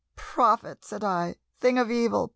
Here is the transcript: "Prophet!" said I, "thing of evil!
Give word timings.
"Prophet!" 0.15 0.83
said 0.83 1.03
I, 1.03 1.35
"thing 1.59 1.77
of 1.77 1.91
evil! 1.91 2.27